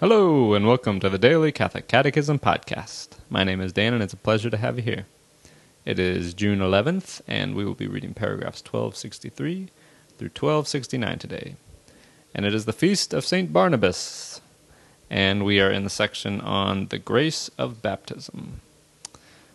[0.00, 3.18] Hello, and welcome to the Daily Catholic Catechism Podcast.
[3.28, 5.06] My name is Dan, and it's a pleasure to have you here.
[5.84, 9.70] It is June 11th, and we will be reading paragraphs 1263
[10.16, 11.56] through 1269 today.
[12.32, 13.52] And it is the feast of St.
[13.52, 14.40] Barnabas,
[15.10, 18.60] and we are in the section on the grace of baptism.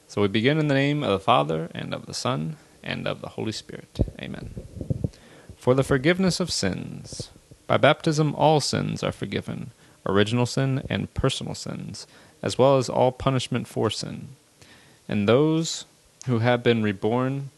[0.09, 3.21] So we begin in the name of the Father, and of the Son, and of
[3.21, 3.97] the Holy Spirit.
[4.21, 4.53] Amen.
[5.55, 7.29] For the forgiveness of sins.
[7.65, 9.71] By baptism, all sins are forgiven
[10.05, 12.07] original sin and personal sins,
[12.41, 14.29] as well as all punishment for sin.
[15.07, 15.85] And those
[16.27, 17.49] who have been reborn,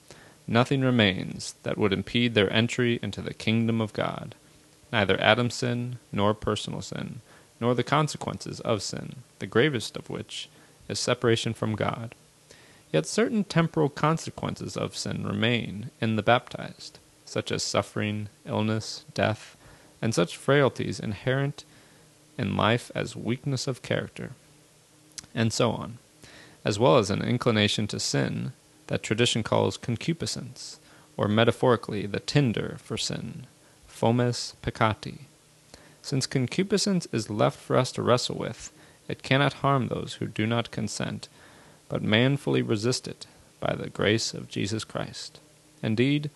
[0.48, 4.36] nothing remains that would impede their entry into the kingdom of God,
[4.92, 7.22] neither Adam's sin, nor personal sin,
[7.60, 10.50] nor the consequences of sin, the gravest of which
[10.88, 12.14] is separation from God.
[12.92, 19.58] Yet certain temporal consequences of sin remain in the baptized, such as suffering, illness, death,
[20.02, 21.66] and such frailties inherent
[22.38, 24.32] in life as weakness of character,
[25.34, 25.98] and so on,
[26.64, 28.54] as well as an inclination to sin
[28.88, 30.80] that tradition calls concupiscence,
[31.18, 33.46] or metaphorically the tinder for sin,
[33.88, 35.20] fomes peccati.
[36.02, 38.72] Since concupiscence is left for us to wrestle with,
[39.08, 41.28] it cannot harm those who do not consent,
[41.90, 43.26] but manfully resist it
[43.60, 45.40] by the grace of Jesus Christ.
[45.82, 46.30] Indeed,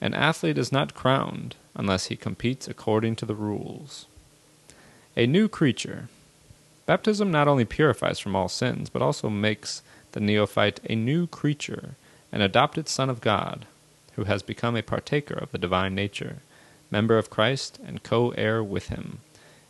[0.00, 4.06] an athlete is not crowned unless he competes according to the rules.
[5.18, 6.08] A new creature.
[6.86, 11.96] Baptism not only purifies from all sins, but also makes the neophyte a new creature,
[12.30, 13.66] an adopted Son of God,
[14.12, 16.36] who has become a partaker of the divine nature,
[16.88, 19.18] member of Christ and co heir with him,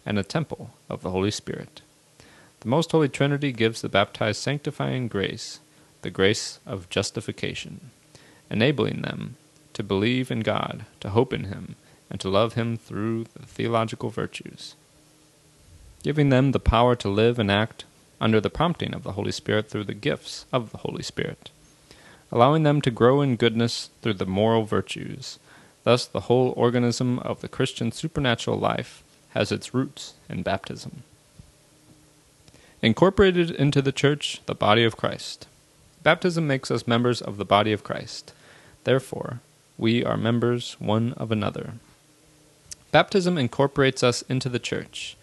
[0.04, 1.80] and a temple of the Holy Spirit.
[2.60, 5.60] The Most Holy Trinity gives the baptized sanctifying grace,
[6.02, 7.88] the grace of justification,
[8.50, 9.36] enabling them
[9.72, 11.76] to believe in God, to hope in Him,
[12.10, 14.74] and to love Him through the theological virtues,
[16.02, 17.84] giving them the power to live and act
[18.20, 21.50] under the prompting of the Holy Spirit through the gifts of the Holy Spirit,
[22.32, 25.38] allowing them to grow in goodness through the moral virtues.
[25.84, 31.02] Thus, the whole organism of the Christian supernatural life has its roots in baptism.
[32.82, 35.46] Incorporated into the Church, the body of Christ.
[36.02, 38.32] Baptism makes us members of the body of Christ.
[38.84, 39.40] Therefore,
[39.76, 41.74] we are members one of another.
[42.90, 45.16] Baptism incorporates us into the Church.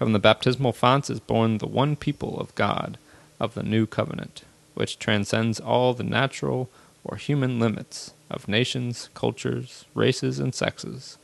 [0.00, 2.96] From the baptismal fonts is born the one people of God,
[3.38, 6.70] of the new covenant, which transcends all the natural
[7.04, 11.18] or human limits of nations, cultures, races, and sexes.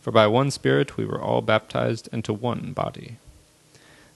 [0.00, 3.16] For by one Spirit we were all baptized into one body.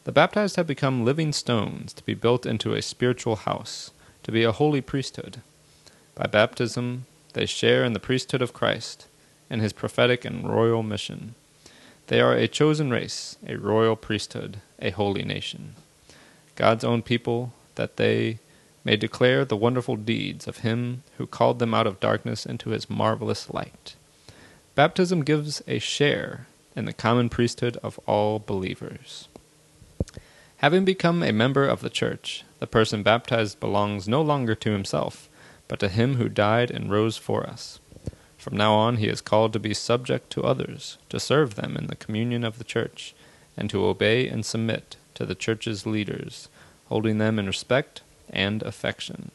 [0.04, 3.90] The baptized have become living stones to be built into a spiritual house,
[4.22, 5.40] to be a holy priesthood.
[6.14, 9.08] By baptism, they share in the priesthood of Christ
[9.50, 11.34] and his prophetic and royal mission.
[12.08, 15.74] They are a chosen race, a royal priesthood, a holy nation.
[16.54, 18.38] God's own people, that they
[18.84, 22.90] may declare the wonderful deeds of him who called them out of darkness into his
[22.90, 23.96] marvelous light.
[24.74, 29.28] Baptism gives a share in the common priesthood of all believers.
[30.58, 35.28] Having become a member of the Church, the person baptized belongs no longer to himself,
[35.68, 37.78] but to him who died and rose for us.
[38.44, 41.86] From now on, he is called to be subject to others, to serve them in
[41.86, 43.14] the communion of the Church,
[43.56, 46.50] and to obey and submit to the Church's leaders,
[46.90, 49.30] holding them in respect and affection.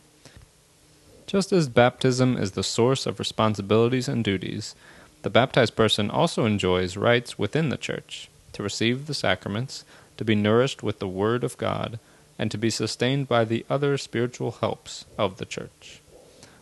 [1.25, 4.75] Just as baptism is the source of responsibilities and duties,
[5.23, 9.85] the baptized person also enjoys rights within the Church to receive the sacraments,
[10.17, 11.97] to be nourished with the Word of God,
[12.37, 15.99] and to be sustained by the other spiritual helps of the Church.